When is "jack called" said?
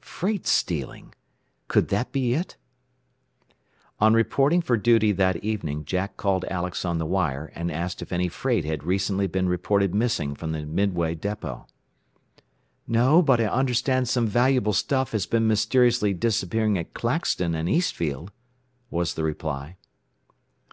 5.84-6.44